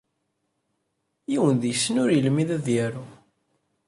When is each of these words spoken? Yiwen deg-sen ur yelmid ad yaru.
Yiwen 1.31 1.55
deg-sen 1.61 1.99
ur 2.03 2.09
yelmid 2.13 2.49
ad 2.57 2.65
yaru. 2.75 3.05